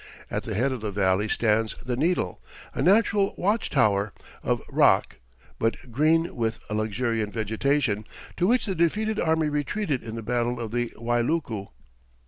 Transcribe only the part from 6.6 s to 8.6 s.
a luxuriant vegetation to